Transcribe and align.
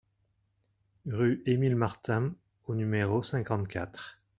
Rue 1.05 1.43
Émile 1.45 1.75
Martin 1.75 2.33
au 2.65 2.73
numéro 2.73 3.21
cinquante-quatre 3.21 4.17